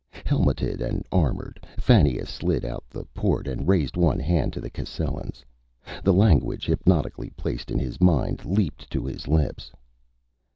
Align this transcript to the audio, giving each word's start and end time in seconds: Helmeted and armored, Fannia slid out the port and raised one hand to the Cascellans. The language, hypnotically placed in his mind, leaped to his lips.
Helmeted 0.25 0.81
and 0.81 1.05
armored, 1.11 1.63
Fannia 1.77 2.25
slid 2.25 2.65
out 2.65 2.83
the 2.89 3.05
port 3.13 3.47
and 3.47 3.67
raised 3.67 3.95
one 3.95 4.19
hand 4.19 4.51
to 4.51 4.59
the 4.59 4.71
Cascellans. 4.71 5.45
The 6.03 6.11
language, 6.11 6.65
hypnotically 6.65 7.29
placed 7.37 7.69
in 7.69 7.77
his 7.77 8.01
mind, 8.01 8.43
leaped 8.43 8.89
to 8.89 9.05
his 9.05 9.27
lips. 9.27 9.71